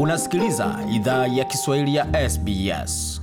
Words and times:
Unasikiliza 0.00 0.78
idhaa 0.94 1.26
ya 1.26 1.44
Kiswahili 1.44 1.94
ya 1.94 2.30
SBS. 2.30 3.20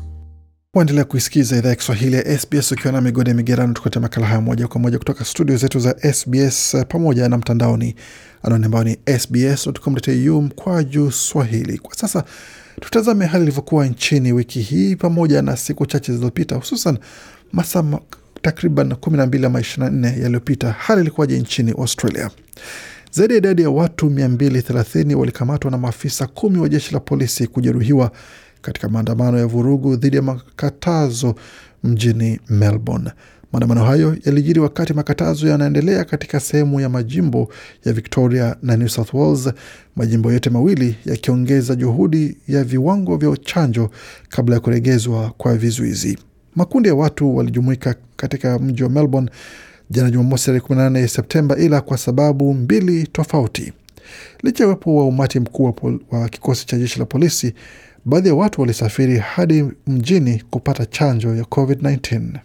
Waendelea 0.74 1.04
kuisikiza 1.06 1.58
idhaa 1.58 1.70
ya 1.70 1.76
Kiswahili 1.76 2.16
ya 2.16 2.40
SBS 2.40 2.72
ukiwa 2.72 2.94
na 2.94 3.02
migode 3.02 3.30
ya 3.32 3.36
migerano, 3.36 3.74
tukuletea 3.74 4.02
makala 4.02 4.28
haya 4.28 4.42
moja 4.42 4.68
kwa 4.68 4.82
moja 4.82 4.98
kutoka 4.98 5.26
studio 5.26 5.58
zetu 5.58 5.80
za 5.80 6.14
SBS 6.14 6.76
pamoja 6.90 7.30
na 7.30 7.38
mtandaoni, 7.38 7.96
anwani 8.44 8.66
ambayo 8.66 8.84
ni 8.84 8.98
sbs.com.au 9.20 10.42
mkwaju 10.42 11.12
swahili. 11.12 11.78
Kwa 11.78 11.96
sasa 11.96 12.24
tutazame 12.82 13.26
hali 13.26 13.44
ilivyokuwa 13.44 13.86
nchini 13.88 14.34
wiki 14.34 14.62
hii 14.62 14.96
pamoja 14.96 15.42
na 15.42 15.58
siku 15.58 15.86
chache 15.86 16.12
zilizopita, 16.12 16.56
hususan 16.56 16.98
masaa 17.52 17.84
takriban 18.42 18.90
12 18.92 19.46
ama 19.46 19.60
24 19.60 20.22
yaliyopita. 20.22 20.72
Hali 20.72 21.02
ilikuwaje 21.02 21.40
nchini 21.40 21.72
Australia? 21.72 22.30
Zaidi 23.16 23.34
ya 23.34 23.38
idadi 23.38 23.62
ya 23.62 23.70
watu 23.70 24.06
230 24.10 25.14
walikamatwa 25.16 25.72
na 25.72 25.78
maafisa 25.78 26.28
kumi 26.28 26.60
wa 26.60 26.70
jeshi 26.70 26.94
la 26.94 27.00
polisi 27.00 27.48
kujeruhiwa 27.48 28.12
katika 28.62 28.90
maandamano 28.90 29.38
ya 29.38 29.48
vurugu 29.48 29.96
dhidi 29.96 30.16
ya 30.16 30.22
makatazo 30.22 31.36
mjini 31.84 32.40
Melbourne. 32.50 33.12
Maandamano 33.52 33.86
hayo 33.86 34.18
yalijiri 34.26 34.60
wakati 34.60 34.94
makatazo 34.94 35.48
yanaendelea 35.48 36.06
katika 36.06 36.40
sehemu 36.40 36.80
ya 36.80 36.90
majimbo 36.90 37.50
ya 37.86 37.94
Victoria 37.94 38.56
na 38.62 38.78
New 38.78 38.88
South 38.88 39.14
Wales, 39.14 39.50
majimbo 39.96 40.32
yote 40.32 40.50
mawili 40.50 40.96
yakiongeza 41.06 41.76
juhudi 41.76 42.38
ya 42.48 42.64
viwango 42.64 43.18
vya 43.18 43.38
chanjo 43.38 43.90
kabla 44.30 44.56
ya 44.56 44.62
kuregezwa 44.62 45.34
kwa 45.38 45.56
vizuizi. 45.58 46.18
Makundi 46.56 46.90
ya 46.90 46.96
watu 46.96 47.36
walijumuika 47.36 47.96
katika 48.16 48.60
mji 48.60 48.84
wa 48.84 48.90
Melbourne 48.90 49.30
jana 49.90 50.10
Jumamosi 50.12 50.46
tarehe 50.46 50.64
18 50.70 51.08
Septemba, 51.08 51.58
ila 51.58 51.82
kwa 51.82 51.98
sababu 51.98 52.54
mbili 52.54 53.08
tofauti. 53.08 53.74
Licha 54.44 54.64
ya 54.64 54.68
uwepo 54.68 54.96
wa 54.96 55.06
umati 55.06 55.40
mkuu 55.40 55.74
wa 56.12 56.30
kikosi 56.30 56.66
cha 56.68 56.78
jeshi 56.78 57.00
la 57.00 57.06
polisi, 57.06 57.54
baadhi 58.06 58.28
ya 58.30 58.36
watu 58.36 58.62
walisafiri 58.62 59.18
hadi 59.18 59.66
mjini 59.88 60.44
kupata 60.50 60.86
chanjo 60.86 61.36
ya 61.36 61.44
COVID-19. 61.44 62.40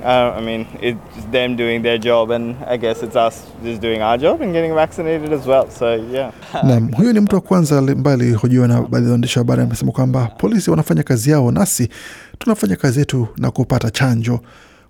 Uh, 0.00 0.06
I 0.38 0.40
mean, 0.40 0.64
it's 0.80 1.26
them 1.32 1.56
doing 1.56 1.82
their 1.82 1.98
job, 1.98 2.30
and 2.30 2.54
I 2.68 2.76
guess 2.76 3.02
it's 3.02 3.16
us 3.16 3.42
just 3.64 3.80
doing 3.82 4.00
our 4.00 4.16
job 4.16 4.40
and 4.42 4.52
getting 4.52 4.72
vaccinated 4.74 5.32
as 5.32 5.44
well. 5.46 5.68
So 5.70 5.94
yeah. 5.94 6.30
Naam, 6.64 6.92
huyu 6.96 7.12
ni 7.12 7.20
mtu 7.20 7.34
wa 7.34 7.40
kwanza 7.40 7.78
ambaye 7.78 8.14
alihojiwa 8.14 8.68
na 8.68 8.82
baadhi 8.82 9.04
ya 9.06 9.10
waandishi 9.10 9.38
wa 9.38 9.44
habari, 9.44 9.62
amesema 9.62 9.92
kwamba 9.92 10.26
polisi 10.26 10.70
wanafanya 10.70 11.02
kazi 11.02 11.30
yao, 11.30 11.50
nasi 11.50 11.88
tunafanya 12.38 12.76
kazi 12.76 12.98
yetu 12.98 13.28
na 13.36 13.50
kupata 13.50 13.90
chanjo. 13.90 14.40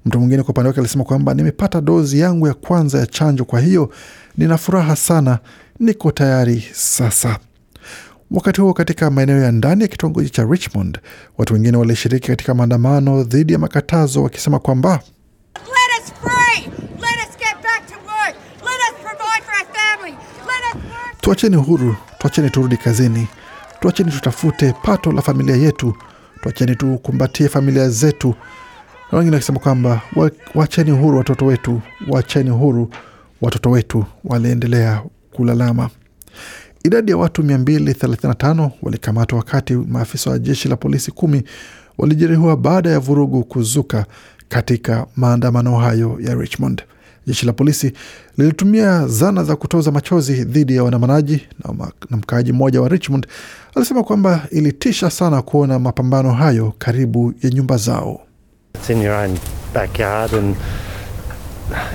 Mtu 0.06 0.18
mwingine 0.20 0.42
kwa 0.42 0.50
upande 0.50 0.68
wake 0.68 0.80
alisema 0.80 1.04
kwamba 1.04 1.34
nimepata 1.34 1.80
dozi 1.80 2.20
yangu 2.20 2.46
ya 2.48 2.54
kwanza 2.54 2.98
ya 2.98 3.06
chanjo, 3.06 3.44
kwa 3.44 3.60
hiyo 3.60 3.92
nina 4.36 4.58
furaha 4.58 4.96
sana, 4.96 5.38
niko 5.80 6.12
tayari 6.12 6.64
sasa. 6.72 7.38
Wakati 8.30 8.60
huo 8.60 8.74
katika 8.74 9.10
maeneo 9.10 9.38
ya 9.40 9.52
ndani 9.52 9.82
ya 9.82 9.88
kitongoji 9.88 10.30
cha 10.30 10.44
Richmond, 10.44 10.98
watu 11.38 11.54
wengine 11.54 11.76
walishiriki 11.76 12.28
katika 12.28 12.54
maandamano 12.54 13.22
dhidi 13.22 13.52
ya 13.52 13.58
makatazo 13.58 14.22
wakisema 14.22 14.58
kwamba 14.58 15.00
Let 15.54 16.02
us 16.04 16.12
free. 16.22 16.64
Let 17.00 17.28
us 17.28 17.38
get 17.38 17.54
back 17.62 17.86
to 17.88 17.94
work. 17.94 18.34
Let 18.62 18.80
us 18.88 18.94
provide 19.02 19.44
for 19.44 19.54
our 19.54 19.74
family. 19.74 20.12
Let 20.46 20.74
us 20.74 20.74
work. 20.74 21.20
tuacheni 21.20 21.56
huru, 21.56 21.96
tuacheni 22.18 22.50
turudi 22.50 22.76
kazini, 22.76 23.28
tuacheni 23.80 24.10
tutafute 24.12 24.72
pato 24.82 25.12
la 25.12 25.22
familia 25.22 25.56
yetu, 25.56 25.94
tuacheni 26.42 26.76
tukumbatie 26.76 27.48
familia 27.48 27.88
zetu. 27.88 28.34
Na 29.12 29.18
wengine 29.18 29.36
wakisema 29.36 29.58
kwamba 29.60 30.00
wacheni 30.54 30.90
huru 30.90 31.18
watoto 31.18 31.46
wetu, 31.46 31.80
wacheni 32.08 32.50
huru 32.50 32.90
watoto 33.40 33.70
wetu, 33.70 34.04
waliendelea 34.24 35.02
kulalama. 35.32 35.90
Idadi 36.84 37.10
ya 37.10 37.16
watu 37.16 37.42
235 37.42 38.70
walikamatwa 38.82 39.38
wakati 39.38 39.74
maafisa 39.74 40.30
wa 40.30 40.38
jeshi 40.38 40.68
la 40.68 40.76
polisi 40.76 41.10
kumi 41.10 41.42
walijeruhiwa 41.98 42.56
baada 42.56 42.90
ya 42.90 42.98
vurugu 43.00 43.44
kuzuka 43.44 44.06
katika 44.48 45.06
maandamano 45.16 45.76
hayo 45.76 46.18
ya 46.20 46.34
Richmond. 46.34 46.82
Jeshi 47.26 47.46
la 47.46 47.52
polisi 47.52 47.92
lilitumia 48.36 49.06
zana 49.08 49.44
za 49.44 49.56
kutoza 49.56 49.90
machozi 49.92 50.44
dhidi 50.44 50.76
ya 50.76 50.82
waandamanaji 50.82 51.46
na, 51.64 51.72
ma- 51.74 51.92
na 52.10 52.16
mkaaji 52.16 52.52
mmoja 52.52 52.80
wa 52.82 52.88
Richmond 52.88 53.26
alisema 53.74 54.02
kwamba 54.02 54.46
ilitisha 54.50 55.10
sana 55.10 55.42
kuona 55.42 55.78
mapambano 55.78 56.32
hayo 56.32 56.74
karibu 56.78 57.34
ya 57.42 57.50
nyumba 57.50 57.76
zao. 57.76 58.20
It's 58.78 58.90
in 58.90 59.02
your 59.02 59.14
own 59.14 59.38
backyard 59.74 60.32
and 60.34 60.56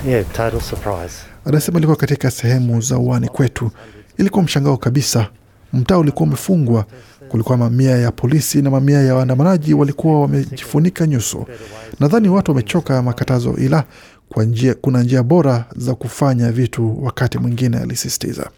yeah, 0.05 0.23
total 0.33 0.61
surprise. 0.61 1.13
Anasema 1.45 1.77
ilikuwa 1.77 1.97
katika 1.97 2.31
sehemu 2.31 2.81
za 2.81 2.97
uani 2.97 3.27
kwetu, 3.27 3.71
ilikuwa 4.17 4.43
mshangao 4.43 4.77
kabisa. 4.77 5.27
Mtaa 5.73 5.97
ulikuwa 5.97 6.27
umefungwa, 6.27 6.85
kulikuwa 7.29 7.57
mamia 7.57 7.97
ya 7.97 8.11
polisi 8.11 8.61
na 8.61 8.69
mamia 8.69 9.01
ya 9.01 9.15
waandamanaji 9.15 9.73
walikuwa 9.73 10.21
wamejifunika 10.21 11.07
nyuso. 11.07 11.45
Nadhani 11.99 12.29
watu 12.29 12.51
wamechoka 12.51 13.01
makatazo, 13.01 13.55
ila 13.57 13.83
kwa 14.29 14.43
njia, 14.43 14.73
kuna 14.73 15.03
njia 15.03 15.23
bora 15.23 15.65
za 15.75 15.95
kufanya 15.95 16.51
vitu 16.51 17.03
wakati 17.03 17.37
mwingine, 17.37 17.77
alisisitiza. 17.77 18.49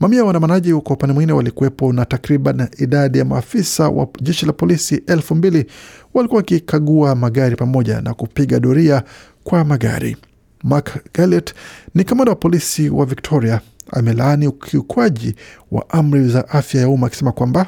Mamia 0.00 0.18
ya 0.18 0.24
waandamanaji 0.24 0.72
kwa 0.74 0.96
upande 0.96 1.14
mwingine 1.14 1.32
walikuwepo 1.32 1.92
na 1.92 2.04
takriban 2.04 2.68
idadi 2.78 3.18
ya 3.18 3.24
maafisa 3.24 3.88
wa 3.88 4.08
jeshi 4.20 4.46
la 4.46 4.52
polisi 4.52 5.02
elfu 5.06 5.34
mbili 5.34 5.66
walikuwa 6.14 6.38
wakikagua 6.38 7.14
magari 7.14 7.56
pamoja 7.56 8.00
na 8.00 8.14
kupiga 8.14 8.60
doria 8.60 9.02
kwa 9.44 9.64
magari. 9.64 10.16
Mark 10.64 11.12
Gallet 11.14 11.54
ni 11.94 12.04
kamanda 12.04 12.30
wa 12.32 12.36
polisi 12.36 12.90
wa 12.90 13.06
Victoria, 13.06 13.60
amelaani 13.92 14.46
ukiukwaji 14.46 15.34
wa 15.72 15.90
amri 15.90 16.28
za 16.28 16.48
afya 16.48 16.80
ya 16.80 16.88
umma 16.88 17.06
akisema 17.06 17.32
kwamba 17.32 17.66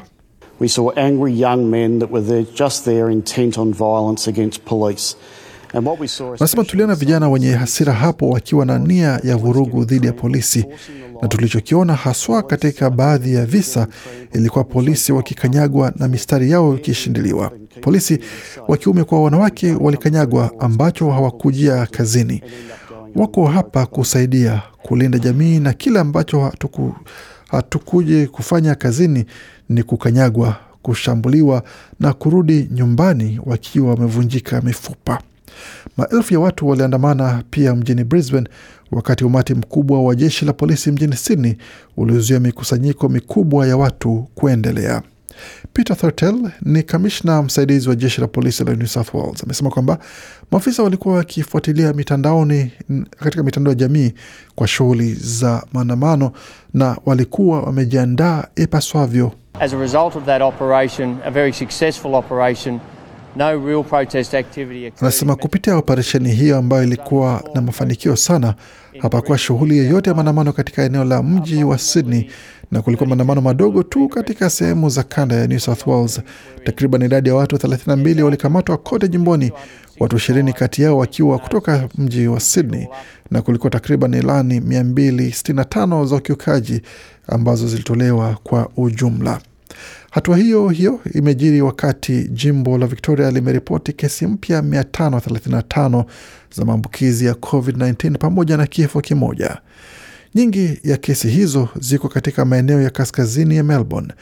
We 0.59 0.69
saw 0.69 0.91
angry 0.95 1.41
young 1.41 1.65
men 1.69 1.99
that 1.99 2.11
were 2.11 2.25
there, 2.27 2.45
just 2.55 2.83
there 2.85 3.11
intent 3.13 3.57
on 3.57 3.73
violence 3.73 4.29
against 4.29 4.61
police. 4.65 5.15
And 5.73 5.87
what 5.87 5.99
we 5.99 6.07
saw 6.07 6.33
Anasema 6.33 6.63
tuliona 6.63 6.95
vijana 6.95 7.29
wenye 7.29 7.51
hasira 7.51 7.93
hapo 7.93 8.29
wakiwa 8.29 8.65
na 8.65 8.79
nia 8.79 9.19
ya 9.23 9.37
vurugu 9.37 9.85
dhidi 9.85 10.07
ya 10.07 10.13
polisi, 10.13 10.65
na 11.21 11.27
tulichokiona 11.27 11.93
haswa 11.95 12.43
katika 12.43 12.89
baadhi 12.89 13.33
ya 13.33 13.45
visa 13.45 13.87
ilikuwa 14.33 14.63
polisi 14.63 15.11
wakikanyagwa 15.11 15.93
na 15.95 16.07
mistari 16.07 16.51
yao 16.51 16.75
ikishindiliwa. 16.75 17.51
Polisi 17.81 18.19
wa 18.67 18.77
kiume 18.77 19.03
kwa 19.03 19.23
wanawake 19.23 19.71
walikanyagwa, 19.73 20.51
ambacho 20.59 21.11
hawakujia 21.11 21.85
kazini. 21.85 22.41
Wako 23.15 23.45
hapa 23.47 23.85
kusaidia 23.85 24.61
kulinda 24.83 25.19
jamii, 25.19 25.59
na 25.59 25.73
kile 25.73 25.99
ambacho 25.99 26.41
hatuku, 26.41 26.95
hatukuje 27.49 28.27
kufanya 28.27 28.75
kazini 28.75 29.25
ni 29.69 29.83
kukanyagwa, 29.83 30.55
kushambuliwa 30.81 31.63
na 31.99 32.13
kurudi 32.13 32.67
nyumbani 32.71 33.39
wakiwa 33.45 33.89
wamevunjika 33.89 34.61
mifupa. 34.61 35.19
Maelfu 35.97 36.33
ya 36.33 36.39
watu 36.39 36.67
waliandamana 36.67 37.43
pia 37.49 37.75
mjini 37.75 38.03
Brisbane, 38.03 38.47
wakati 38.91 39.25
umati 39.25 39.53
mkubwa 39.53 40.03
wa 40.03 40.15
jeshi 40.15 40.45
la 40.45 40.53
polisi 40.53 40.91
mjini 40.91 41.15
Sydney 41.15 41.57
ulizuia 41.97 42.39
mikusanyiko 42.39 43.09
mikubwa 43.09 43.67
ya 43.67 43.77
watu 43.77 44.27
kuendelea. 44.35 45.01
Peter 45.73 45.97
Thurtell 45.97 46.51
ni 46.61 46.83
kamishna 46.83 47.43
msaidizi 47.43 47.89
wa 47.89 47.95
jeshi 47.95 48.21
la 48.21 48.27
polisi 48.27 48.63
la 48.63 48.75
New 48.75 48.87
South 48.87 49.13
Wales. 49.13 49.43
Amesema 49.43 49.69
kwamba 49.69 49.97
maafisa 50.51 50.83
walikuwa 50.83 51.15
wakifuatilia 51.15 51.93
mitandaoni 51.93 52.71
katika 53.19 53.43
mitandao 53.43 53.71
ya 53.71 53.75
jamii 53.75 54.13
kwa 54.55 54.67
shughuli 54.67 55.13
za 55.13 55.63
maandamano 55.73 56.31
na 56.73 56.97
walikuwa 57.05 57.61
wamejiandaa 57.61 58.43
ipaswavyo. 58.55 59.31
As 59.59 59.73
a 59.73 59.77
result 59.79 60.15
of 60.15 60.25
that 60.25 60.41
operation, 60.41 61.17
a 61.25 61.31
very 61.31 61.53
successful 61.53 62.15
operation, 62.15 62.79
no 63.35 63.67
real 63.67 63.83
protest 63.83 64.33
activity. 64.33 64.93
Anasema 65.01 65.35
kupitia 65.35 65.77
operesheni 65.77 66.31
hiyo 66.31 66.57
ambayo 66.57 66.83
ilikuwa 66.83 67.43
na 67.55 67.61
mafanikio 67.61 68.15
sana, 68.15 68.55
hapakuwa 68.99 69.37
shughuli 69.37 69.77
yoyote 69.77 70.09
ya 70.09 70.15
maandamano 70.15 70.53
katika 70.53 70.83
eneo 70.83 71.03
la 71.03 71.23
mji 71.23 71.63
wa 71.63 71.77
Sydney, 71.77 72.29
na 72.73 72.81
kulikuwa 72.81 73.09
maandamano 73.09 73.41
madogo 73.41 73.83
tu 73.83 74.07
katika 74.09 74.49
sehemu 74.49 74.89
za 74.89 75.03
kanda 75.03 75.35
ya 75.35 75.47
New 75.47 75.59
South 75.59 75.87
Wales. 75.87 76.21
Takriban 76.63 77.01
idadi 77.01 77.29
ya 77.29 77.35
watu 77.35 77.55
32 77.55 78.21
walikamatwa 78.21 78.77
kote 78.77 79.07
jimboni, 79.07 79.51
watu 79.99 80.15
ishirini 80.17 80.53
kati 80.53 80.81
yao 80.81 80.97
wakiwa 80.97 81.39
kutoka 81.39 81.89
mji 81.97 82.27
wa 82.27 82.39
Sydney, 82.39 82.87
na 83.31 83.41
kulikuwa 83.41 83.69
takriban 83.69 84.13
ilani 84.13 84.59
265 84.59 86.05
za 86.05 86.15
ukiukaji 86.15 86.81
ambazo 87.27 87.67
zilitolewa 87.67 88.37
kwa 88.43 88.69
ujumla. 88.77 89.39
Hatua 90.11 90.37
hiyo 90.37 90.69
hiyo 90.69 90.99
imejiri 91.13 91.61
wakati 91.61 92.23
jimbo 92.27 92.77
la 92.77 92.87
Victoria 92.87 93.31
limeripoti 93.31 93.93
kesi 93.93 94.27
mpya 94.27 94.61
535 94.61 96.05
za 96.55 96.65
maambukizi 96.65 97.25
ya 97.25 97.33
COVID-19 97.33 98.17
pamoja 98.17 98.57
na 98.57 98.67
kifo 98.67 99.01
kimoja. 99.01 99.57
Nyingi 100.35 100.79
ya 100.83 100.97
kesi 100.97 101.27
hizo 101.27 101.69
ziko 101.79 102.09
katika 102.09 102.45
maeneo 102.45 102.81
ya 102.81 102.89
kaskazini 102.89 103.55
ya 103.55 103.63
Melbourne. 103.63 104.13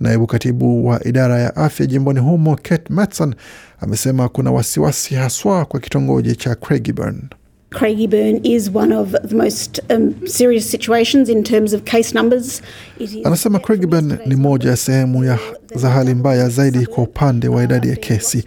Naibu 0.00 0.26
katibu 0.26 0.86
wa 0.86 1.04
idara 1.06 1.38
ya 1.38 1.56
afya 1.56 1.86
jimboni 1.86 2.20
humo 2.20 2.56
Kate 2.62 2.92
Matson 2.94 3.34
amesema 3.80 4.28
kuna 4.28 4.50
wasiwasi 4.52 5.14
haswa 5.14 5.64
kwa 5.64 5.80
kitongoji 5.80 6.36
cha 6.36 6.54
Craigieburn. 6.54 7.22
Craigieburn 7.70 8.40
is 8.42 8.70
one 8.74 8.94
of 8.96 9.10
the 9.28 9.34
most 9.36 9.80
um, 9.90 10.14
serious 10.26 10.70
situations 10.70 11.28
in 11.28 11.42
terms 11.42 11.72
of 11.74 11.82
case 11.82 12.14
numbers. 12.18 12.62
It 12.98 13.12
is 13.12 13.26
Anasema 13.26 13.58
Craigieburn 13.58 14.18
ni 14.26 14.36
moja 14.36 14.70
ya 14.70 14.76
sehemu 14.76 15.24
ya 15.24 15.38
za 15.74 15.90
hali 15.90 16.14
mbaya 16.14 16.48
zaidi 16.48 16.86
kwa 16.86 17.04
upande 17.04 17.48
wa 17.48 17.64
idadi 17.64 17.88
ya 17.88 17.96
kesi. 17.96 18.44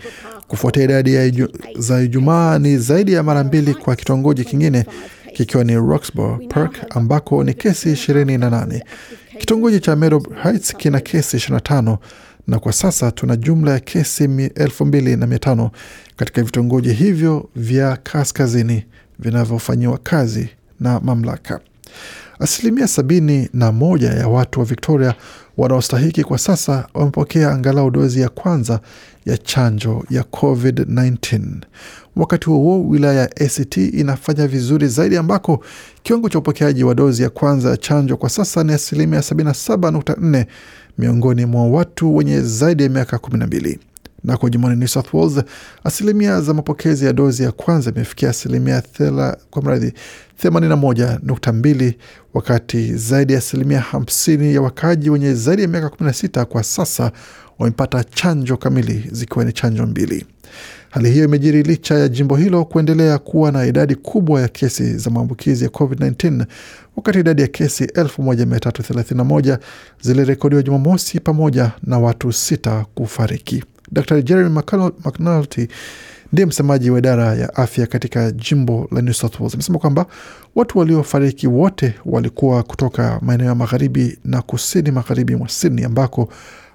Kufuatia 0.47 0.83
idadi 0.83 1.13
ya 1.13 1.25
iju, 1.25 1.49
za 1.77 2.01
Ijumaa 2.01 2.59
ni 2.59 2.77
zaidi 2.77 3.13
ya 3.13 3.23
mara 3.23 3.43
mbili 3.43 3.73
kwa 3.73 3.95
kitongoji 3.95 4.43
kingine 4.45 4.85
kikiwa 5.41 5.63
ni 5.63 5.75
Roxburgh 5.75 6.47
Park 6.49 6.95
ambako 6.95 7.43
ni 7.43 7.53
kesi 7.53 7.91
28. 7.91 8.81
Kitongoji 9.37 9.79
cha 9.79 9.95
Meadow 9.95 10.23
Heights 10.43 10.75
kina 10.77 10.99
kesi 10.99 11.37
25 11.37 11.97
na 12.47 12.59
kwa 12.59 12.73
sasa 12.73 13.11
tuna 13.11 13.35
jumla 13.35 13.71
ya 13.71 13.79
kesi 13.79 14.23
elfu 14.55 14.85
mbili 14.85 15.15
na 15.15 15.27
mia 15.27 15.39
tano 15.39 15.71
katika 16.15 16.43
vitongoji 16.43 16.93
hivyo 16.93 17.49
vya 17.55 17.97
kaskazini 17.97 18.85
vinavyofanyiwa 19.19 19.97
kazi 19.97 20.49
na 20.79 20.99
mamlaka. 20.99 21.59
Asilimia 22.39 22.87
sabini 22.87 23.49
na 23.53 23.71
moja 23.71 24.09
ya 24.13 24.27
watu 24.27 24.59
wa 24.59 24.65
Victoria 24.65 25.13
wanaostahiki 25.61 26.23
kwa 26.23 26.37
sasa 26.37 26.87
wamepokea 26.93 27.51
angalau 27.51 27.91
dozi 27.91 28.21
ya 28.21 28.29
kwanza 28.29 28.79
ya 29.25 29.37
chanjo 29.37 30.03
ya 30.09 30.21
COVID-19. 30.23 31.41
Wakati 32.15 32.45
huo 32.45 32.57
huo, 32.57 32.89
wilaya 32.89 33.19
ya 33.21 33.25
ACT 33.25 33.77
inafanya 33.77 34.47
vizuri 34.47 34.87
zaidi 34.87 35.17
ambako 35.17 35.63
kiwango 36.03 36.29
cha 36.29 36.39
upokeaji 36.39 36.83
wa 36.83 36.95
dozi 36.95 37.23
ya 37.23 37.29
kwanza 37.29 37.69
ya 37.69 37.77
chanjo 37.77 38.17
kwa 38.17 38.29
sasa 38.29 38.63
ni 38.63 38.73
asilimia 38.73 39.19
77.4 39.19 40.45
miongoni 40.97 41.45
mwa 41.45 41.67
watu 41.67 42.15
wenye 42.15 42.41
zaidi 42.41 42.83
ya 42.83 42.89
miaka 42.89 43.17
12 43.17 43.77
nako 44.23 44.49
jimboni 44.49 44.75
New 44.75 44.87
South 44.87 45.13
Wales 45.13 45.43
asilimia 45.83 46.41
za 46.41 46.53
mapokezi 46.53 47.05
ya 47.05 47.13
dozi 47.13 47.43
ya 47.43 47.51
kwanza 47.51 47.91
imefikia 47.91 48.29
asilimia 48.29 48.79
thela- 48.79 49.37
kwa 49.49 49.61
mradhi 49.61 49.93
81.2 50.43 51.93
wakati 52.33 52.95
zaidi 52.97 53.33
ya 53.33 53.39
asilimia 53.39 53.83
50 53.93 54.53
ya 54.53 54.61
wakaaji 54.61 55.09
wenye 55.09 55.33
zaidi 55.33 55.61
ya 55.61 55.67
miaka 55.67 55.87
16 55.89 56.45
kwa 56.45 56.63
sasa 56.63 57.11
wamepata 57.59 58.03
chanjo 58.03 58.57
kamili 58.57 59.05
zikiwa 59.11 59.45
ni 59.45 59.53
chanjo 59.53 59.85
mbili. 59.85 60.25
Hali 60.89 61.11
hiyo 61.11 61.25
imejiri 61.25 61.63
licha 61.63 61.95
ya 61.99 62.07
jimbo 62.07 62.35
hilo 62.35 62.65
kuendelea 62.65 63.17
kuwa 63.17 63.51
na 63.51 63.65
idadi 63.65 63.95
kubwa 63.95 64.41
ya 64.41 64.47
kesi 64.47 64.97
za 64.97 65.09
maambukizi 65.09 65.63
ya 65.63 65.69
COVID-19 65.69 66.45
wakati 66.95 67.19
idadi 67.19 67.41
ya 67.41 67.47
kesi 67.47 67.83
1331 67.85 69.57
zilirekodiwa 70.01 70.63
Jumamosi 70.63 71.19
pamoja 71.19 71.71
na 71.83 71.99
watu 71.99 72.33
sita 72.33 72.85
kufariki. 72.95 73.63
Dr 73.91 74.21
Jeremy 74.21 74.49
McNulty 75.05 75.67
ndiye 76.33 76.45
msemaji 76.45 76.89
wa 76.89 76.99
idara 76.99 77.35
ya 77.35 77.55
afya 77.55 77.87
katika 77.87 78.31
jimbo 78.31 78.87
la 78.91 79.01
New 79.01 79.13
South 79.13 79.39
Wales 79.39 79.53
amesema 79.53 79.79
kwamba 79.79 80.05
watu 80.55 80.79
waliofariki 80.79 81.47
wote 81.47 81.93
walikuwa 82.05 82.63
kutoka 82.63 83.19
maeneo 83.21 83.47
ya 83.47 83.55
magharibi 83.55 84.17
na 84.25 84.41
kusini 84.41 84.91
magharibi 84.91 85.35
mwa 85.35 85.49
Sydney 85.49 85.85
ambako 85.85 86.29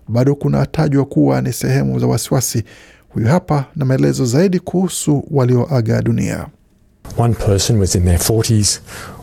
bado 0.08 0.34
kunatajwa 0.34 1.04
kuwa 1.04 1.40
ni 1.42 1.52
sehemu 1.52 1.98
za 1.98 2.06
wasiwasi. 2.06 2.64
Huyu 3.08 3.26
hapa 3.28 3.64
na 3.76 3.84
maelezo 3.84 4.24
zaidi 4.26 4.60
kuhusu 4.60 5.24
walioaga 5.30 6.02
dunia. 6.02 6.46
One 7.18 7.34
person 7.34 7.78
was 7.80 7.94
in 7.94 8.02
their 8.04 8.18
40s, 8.18 8.80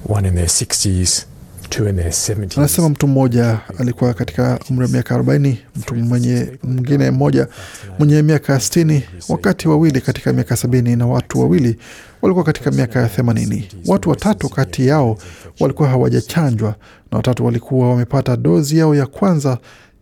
one 0.10 0.28
in 0.28 0.34
their 0.36 0.48
60s, 0.48 1.26
two 1.70 1.88
in 1.88 1.96
their 1.96 2.10
70s. 2.12 2.58
Anasema 2.60 2.90
mtu 2.90 3.08
mmoja 3.08 3.60
alikuwa 3.80 4.14
katika 4.14 4.60
umri 4.70 4.86
wa 4.86 4.92
miaka 4.92 5.18
40, 5.18 5.56
mtu 5.76 5.96
mwenye 5.96 6.48
mwingine 6.64 7.12
mmoja 7.12 7.48
mwenye 8.00 8.22
miaka 8.22 8.56
60, 8.58 9.02
wakati 9.30 9.68
wawili 9.68 10.02
katika 10.02 10.34
miaka 10.34 10.56
70 10.56 10.98
na 10.98 11.08
watu 11.08 11.40
wawili 11.40 11.78
walikuwa 12.22 12.46
katika 12.46 12.72
miaka 12.72 13.02
ya 13.02 13.08
80. 13.08 13.64
Watu 13.88 14.10
watatu 14.10 14.50
kati 14.50 14.88
yao 14.88 15.18
walikuwa 15.60 15.90
hawajachanjwa 15.90 16.76
na 17.12 17.18
watatu 17.18 17.46
walikuwa 17.46 17.90
wamepata 17.90 18.38
dozi 18.38 18.78
yao 18.78 18.96
ya 18.96 19.06
kwanza 19.06 19.58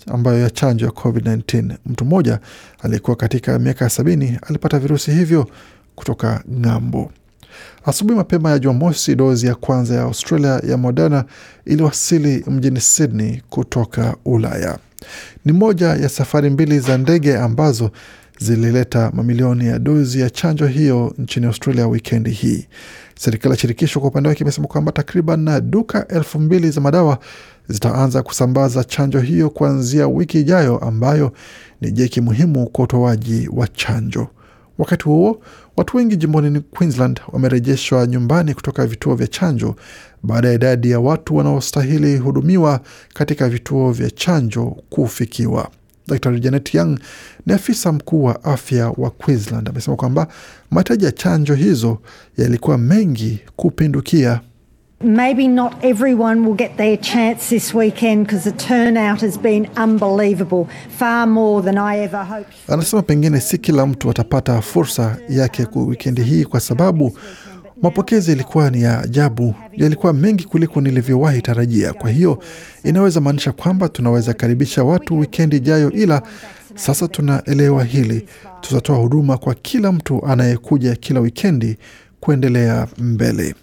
ambayo 0.08 0.40
ya 0.40 0.50
chanjo 0.50 0.86
ya 0.86 0.92
COVID-19. 0.92 1.76
Mtu 1.86 2.06
mmoja 2.06 2.40
aliyekuwa 2.80 3.16
katika 3.16 3.60
miaka 3.60 3.86
ya 3.86 3.92
70 3.92 4.40
alipata 4.48 4.80
virusi 4.80 5.12
hivyo 5.12 5.48
kutoka 5.96 6.44
ng'ambo. 6.60 7.12
Asubuhi 7.86 8.18
mapema 8.18 8.50
ya 8.52 8.60
Jumamosi, 8.60 9.16
dozi 9.16 9.48
ya 9.48 9.56
kwanza 9.56 9.96
ya 9.96 10.02
Australia 10.02 10.62
ya 10.68 10.78
Moderna 10.78 11.26
iliwasili 11.66 12.44
mjini 12.48 12.82
Sydney 12.82 13.42
kutoka 13.50 14.16
Ulaya. 14.26 14.78
Ni 15.46 15.52
moja 15.52 15.88
ya 15.88 16.10
safari 16.10 16.50
mbili 16.50 16.80
za 16.80 16.98
ndege 16.98 17.38
ambazo 17.38 17.92
zilileta 18.40 19.12
mamilioni 19.14 19.68
ya 19.68 19.80
dozi 19.80 20.22
ya 20.22 20.30
chanjo 20.30 20.68
hiyo 20.68 21.14
nchini 21.18 21.46
Australia 21.46 21.88
wikendi 21.88 22.30
hii. 22.32 22.68
Serikali 23.20 23.52
ya 23.54 23.58
shirikisho 23.60 24.00
kwa 24.00 24.10
upande 24.10 24.30
wake 24.30 24.44
imesema 24.44 24.68
kwamba 24.68 24.92
takriban 24.92 25.70
duka 25.72 26.08
elfu 26.08 26.40
mbili 26.40 26.72
za 26.72 26.82
madawa 26.82 27.20
zitaanza 27.68 28.24
kusambaza 28.24 28.84
chanjo 28.84 29.20
hiyo 29.20 29.50
kuanzia 29.50 30.08
wiki 30.08 30.40
ijayo, 30.40 30.78
ambayo 30.78 31.32
ni 31.82 31.92
jeki 31.92 32.22
muhimu 32.22 32.68
kwa 32.70 32.84
utoaji 32.84 33.50
wa 33.54 33.68
chanjo. 33.68 34.28
Wakati 34.82 35.06
huo 35.06 35.42
watu 35.78 35.98
wengi 35.98 36.16
jimboni 36.16 36.60
Queensland 36.60 37.22
wamerejeshwa 37.32 38.08
nyumbani 38.08 38.54
kutoka 38.54 38.86
vituo 38.88 39.16
vya 39.16 39.28
chanjo 39.28 39.76
baada 40.24 40.48
ya 40.48 40.54
idadi 40.54 40.92
ya 40.92 41.00
watu 41.00 41.36
wanaostahili 41.36 42.18
hudumiwa 42.18 42.82
katika 43.14 43.50
vituo 43.50 43.92
vya 43.92 44.12
chanjo 44.12 44.78
kufikiwa. 44.90 45.70
Dr 46.08 46.40
Janet 46.40 46.74
Young 46.76 47.00
ni 47.46 47.54
afisa 47.54 47.92
mkuu 47.92 48.24
wa 48.24 48.44
afya 48.44 48.90
wa 48.98 49.10
Queensland, 49.10 49.70
amesema 49.70 49.98
kwamba 49.98 50.28
mahitaji 50.72 51.06
ya 51.06 51.12
chanjo 51.12 51.54
hizo 51.56 51.98
yalikuwa 52.38 52.78
mengi 52.78 53.40
kupindukia. 53.56 54.42
Maybe 55.04 55.48
not 55.48 55.74
everyone 55.84 56.46
will 56.46 56.54
get 56.56 56.78
their 56.78 56.98
chance 56.98 57.50
this 57.50 57.74
weekend 57.74 58.28
because 58.28 58.44
the 58.44 58.52
turnout 58.58 59.22
has 59.22 59.38
been 59.38 59.68
unbelievable, 59.78 60.68
far 60.90 61.26
more 61.28 61.62
than 61.64 61.78
I 61.78 61.98
ever 62.00 62.24
hoped. 62.24 62.54
Anasema 62.68 63.02
pengine 63.02 63.40
si 63.42 63.58
kila 63.58 63.86
mtu 63.86 64.10
atapata 64.10 64.62
fursa 64.62 65.18
yake 65.30 65.66
kwa 65.66 65.84
wikendi 65.84 66.24
hii 66.24 66.46
kwa 66.46 66.60
sababu 66.60 67.18
mapokezi 67.82 68.32
yalikuwa 68.32 68.70
ni 68.70 68.82
ya 68.82 69.00
ajabu, 69.02 69.56
yalikuwa 69.78 70.14
mengi 70.14 70.44
kuliko 70.44 70.82
nilivyowahi 70.82 71.42
tarajia. 71.42 71.94
Kwa 71.94 72.10
hiyo 72.10 72.44
inaweza 72.84 73.22
maanisha 73.22 73.52
kwamba 73.52 73.90
tunaweza 73.90 74.34
karibisha 74.34 74.84
watu 74.84 75.20
wikendi 75.20 75.58
ijayo, 75.58 75.92
ila 75.92 76.22
sasa 76.76 77.08
tunaelewa 77.08 77.84
hili, 77.84 78.26
tutatoa 78.62 78.98
huduma 78.98 79.38
kwa 79.38 79.56
kila 79.56 79.92
mtu 79.92 80.26
anayekuja 80.26 80.96
kila 80.96 81.20
wikendi 81.20 81.78
kuendelea 82.20 82.88
mbele. 82.98 83.56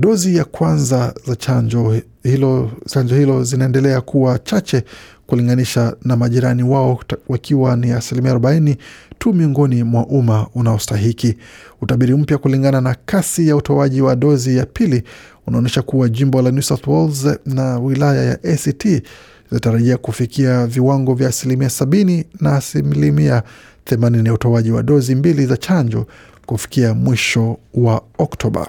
Dozi 0.00 0.36
ya 0.36 0.44
kwanza 0.44 1.14
za 1.26 1.36
chanjo 1.36 2.00
hilo, 2.22 2.70
chanjo 2.86 3.14
hilo 3.16 3.44
zinaendelea 3.44 4.00
kuwa 4.00 4.38
chache 4.38 4.84
kulinganisha 5.26 5.96
na 6.04 6.16
majirani 6.16 6.62
wao 6.62 7.00
wakiwa 7.28 7.76
ni 7.76 7.90
asilimia 7.90 8.34
40 8.34 8.76
tu 9.18 9.32
miongoni 9.32 9.82
mwa 9.84 10.06
umma 10.06 10.46
unaostahiki. 10.54 11.36
Utabiri 11.80 12.14
mpya 12.14 12.38
kulingana 12.38 12.80
na 12.80 12.96
kasi 13.06 13.48
ya 13.48 13.56
utoaji 13.56 14.00
wa 14.00 14.16
dozi 14.16 14.56
ya 14.56 14.66
pili 14.66 15.02
unaonyesha 15.46 15.82
kuwa 15.82 16.08
jimbo 16.08 16.42
la 16.42 16.50
New 16.50 16.62
South 16.62 16.86
Wales 16.86 17.26
na 17.46 17.78
wilaya 17.78 18.24
ya 18.24 18.34
ACT 18.54 19.02
zinatarajia 19.48 19.96
kufikia 19.96 20.66
viwango 20.66 21.14
vya 21.14 21.28
asilimia 21.28 21.70
sabini 21.70 22.24
na 22.40 22.56
asilimia 22.56 23.42
themanini 23.84 24.26
ya 24.28 24.34
utoaji 24.34 24.70
wa 24.70 24.82
dozi 24.82 25.14
mbili 25.14 25.46
za 25.46 25.56
chanjo 25.56 26.06
kufikia 26.46 26.94
mwisho 26.94 27.58
wa 27.74 28.02
Oktoba 28.18 28.66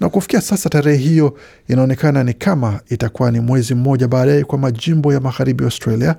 na 0.00 0.08
kufikia 0.08 0.40
sasa 0.40 0.68
tarehe 0.68 0.96
hiyo 0.98 1.38
inaonekana 1.68 2.24
ni 2.24 2.34
kama 2.34 2.80
itakuwa 2.88 3.30
ni 3.30 3.40
mwezi 3.40 3.74
mmoja 3.74 4.08
baadaye 4.08 4.44
kwa 4.44 4.58
majimbo 4.58 5.12
ya 5.12 5.20
magharibi 5.20 5.64
Australia, 5.64 6.16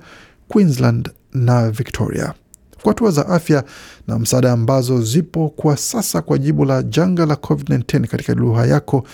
Queensland 0.48 1.10
na 1.34 1.70
Victoria. 1.70 2.34
Kwa 2.82 2.92
hatua 2.92 3.10
za 3.10 3.28
afya 3.28 3.64
na 4.08 4.18
msaada 4.18 4.52
ambazo 4.52 5.02
zipo 5.02 5.48
kwa 5.48 5.76
sasa 5.76 6.22
kwa 6.22 6.38
jibu 6.38 6.64
la 6.64 6.82
janga 6.82 7.26
la 7.26 7.34
COVID-19 7.34 8.06
katika 8.06 8.34
lugha 8.34 8.66
yako, 8.66 9.04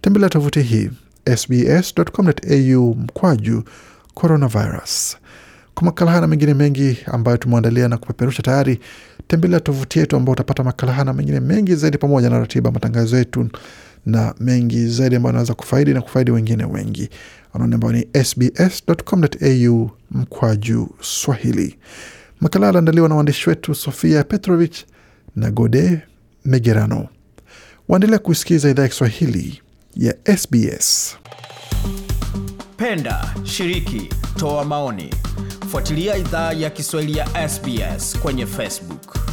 tembelea 0.00 0.28
tovuti 0.28 0.62
hii 0.62 0.90
sbs.com.au 1.36 2.94
mkwaju 2.94 3.62
coronavirus. 4.14 5.16
Kwa 5.74 5.84
makala 5.84 6.10
haya 6.10 6.20
na 6.20 6.26
mengine 6.26 6.54
mengi 6.54 6.98
ambayo 7.06 7.36
tumeandalia 7.36 7.88
na 7.88 7.96
kupeperusha 7.98 8.42
tayari, 8.42 8.80
tembelea 9.26 9.60
tovuti 9.60 9.98
yetu 9.98 10.16
ambao 10.16 10.32
utapata 10.32 10.64
makala 10.64 10.92
haya 10.92 11.04
na 11.04 11.12
mengine 11.12 11.40
mengi 11.40 11.74
zaidi, 11.74 11.98
pamoja 11.98 12.30
na 12.30 12.38
ratiba 12.38 12.70
matangazo 12.70 13.16
yetu 13.18 13.48
na 14.06 14.34
mengi 14.40 14.86
zaidi 14.86 15.16
ambayo 15.16 15.30
anaweza 15.30 15.54
kufaidi 15.54 15.94
na 15.94 16.02
kufaidi 16.02 16.30
wengine 16.30 16.64
wengi, 16.64 17.08
anwani 17.54 17.74
ambayo 17.74 17.92
ni 17.92 18.24
sbs.com.au 18.24 19.90
mkwaju 20.10 20.88
Swahili. 21.00 21.78
Makala 22.40 22.68
aliandaliwa 22.68 23.08
na 23.08 23.14
waandishi 23.14 23.48
wetu 23.48 23.74
Sofia 23.74 24.24
Petrovich 24.24 24.76
na 25.36 25.50
Gode 25.50 26.00
Megerano. 26.44 27.08
Waendelea 27.88 28.18
kuisikiza 28.18 28.70
idhaa 28.70 28.82
ya 28.82 28.88
Kiswahili 28.88 29.62
ya 29.96 30.14
SBS. 30.36 31.16
Penda, 32.76 33.34
shiriki, 33.44 34.08
toa 34.36 34.64
maoni, 34.64 35.14
fuatilia 35.70 36.16
idhaa 36.16 36.52
ya 36.52 36.70
Kiswahili 36.70 37.18
ya 37.18 37.48
SBS 37.48 38.18
kwenye 38.18 38.46
Facebook. 38.46 39.25